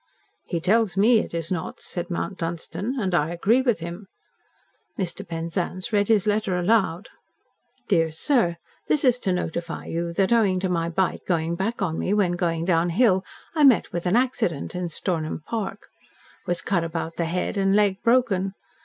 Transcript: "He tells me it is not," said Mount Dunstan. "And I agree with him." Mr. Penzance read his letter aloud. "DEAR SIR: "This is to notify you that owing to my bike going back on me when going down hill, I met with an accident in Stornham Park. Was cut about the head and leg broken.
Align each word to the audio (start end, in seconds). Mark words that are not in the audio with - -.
"He 0.47 0.59
tells 0.59 0.97
me 0.97 1.19
it 1.19 1.31
is 1.31 1.51
not," 1.51 1.79
said 1.79 2.09
Mount 2.09 2.39
Dunstan. 2.39 2.99
"And 2.99 3.13
I 3.13 3.29
agree 3.29 3.61
with 3.61 3.81
him." 3.81 4.07
Mr. 4.97 5.23
Penzance 5.27 5.93
read 5.93 6.07
his 6.07 6.25
letter 6.25 6.57
aloud. 6.57 7.09
"DEAR 7.87 8.09
SIR: 8.09 8.57
"This 8.87 9.05
is 9.05 9.19
to 9.19 9.31
notify 9.31 9.85
you 9.85 10.11
that 10.13 10.33
owing 10.33 10.59
to 10.61 10.69
my 10.69 10.89
bike 10.89 11.27
going 11.27 11.53
back 11.55 11.83
on 11.83 11.99
me 11.99 12.15
when 12.15 12.31
going 12.31 12.65
down 12.65 12.89
hill, 12.89 13.23
I 13.53 13.63
met 13.63 13.93
with 13.93 14.07
an 14.07 14.15
accident 14.15 14.73
in 14.73 14.89
Stornham 14.89 15.43
Park. 15.45 15.89
Was 16.47 16.63
cut 16.63 16.83
about 16.83 17.17
the 17.17 17.25
head 17.25 17.55
and 17.55 17.75
leg 17.75 18.01
broken. 18.01 18.55